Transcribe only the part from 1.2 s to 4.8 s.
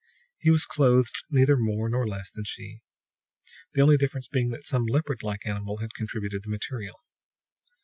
neither more nor less than she, the only difference being that